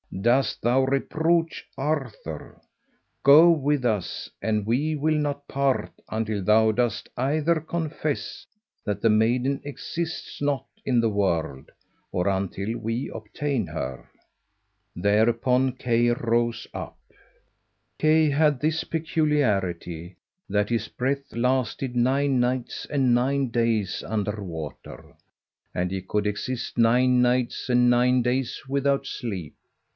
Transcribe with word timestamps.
dost 0.21 0.61
thou 0.63 0.83
reproach 0.83 1.63
Arthur? 1.77 2.59
Go 3.23 3.49
with 3.51 3.85
us, 3.85 4.29
and 4.41 4.65
we 4.65 4.95
will 4.95 5.15
not 5.15 5.47
part 5.47 5.91
until 6.09 6.43
thou 6.43 6.71
dost 6.73 7.07
either 7.15 7.61
confess 7.61 8.45
that 8.83 9.01
the 9.01 9.09
maiden 9.09 9.61
exists 9.63 10.41
not 10.41 10.65
in 10.85 10.99
the 10.99 11.07
world, 11.09 11.71
or 12.11 12.27
until 12.27 12.77
we 12.77 13.09
obtain 13.13 13.67
her." 13.67 14.09
Thereupon 14.95 15.73
Kay 15.73 16.09
rose 16.09 16.67
up. 16.73 16.97
Kay 17.97 18.29
had 18.29 18.59
this 18.59 18.83
peculiarity, 18.83 20.17
that 20.49 20.69
his 20.69 20.87
breath 20.87 21.31
lasted 21.31 21.95
nine 21.95 22.39
nights 22.39 22.85
and 22.89 23.13
nine 23.13 23.49
days 23.49 24.03
under 24.05 24.43
water, 24.43 25.15
and 25.73 25.89
he 25.89 26.01
could 26.01 26.27
exist 26.27 26.77
nine 26.77 27.21
nights 27.21 27.69
and 27.69 27.89
nine 27.89 28.21
days 28.23 28.61
without 28.67 29.05
sleep. 29.05 29.55